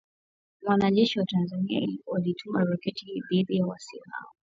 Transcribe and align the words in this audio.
Wnajeshi 0.61 1.19
wa 1.19 1.25
Tanzania 1.25 1.87
walitumia 2.07 2.63
roketi 2.65 3.21
dhidi 3.31 3.57
ya 3.57 3.65
waasi 3.65 3.99
hao 4.11 4.31